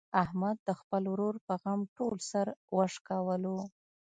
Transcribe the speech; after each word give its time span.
احمد 0.23 0.57
د 0.67 0.69
خپل 0.79 1.03
ورور 1.13 1.35
په 1.47 1.53
غم 1.61 1.79
ټول 1.97 2.15
سر 2.29 2.47
و 2.75 2.77
شکولو. 2.93 3.57